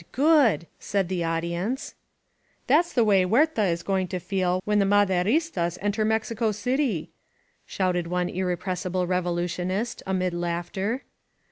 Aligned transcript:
good!*' 0.13 0.65
said 0.79 1.09
the 1.09 1.23
audience. 1.23 1.93
"That's 2.65 2.91
the 2.91 3.03
way 3.03 3.21
Huerta 3.23 3.65
is 3.65 3.83
going 3.83 4.07
to 4.07 4.19
feel 4.19 4.59
when 4.65 4.79
the 4.79 4.85
Maderistas 4.85 5.77
enter 5.79 6.03
Mexico 6.03 6.51
City!" 6.51 7.11
shouted 7.67 8.07
one 8.07 8.27
irrepres 8.27 8.79
sible 8.89 9.07
revolutionist, 9.07 10.01
amid 10.07 10.33
laughter. 10.33 11.03